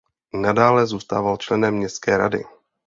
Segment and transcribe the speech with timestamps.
[0.33, 2.43] Nadále zůstával členem městské rady.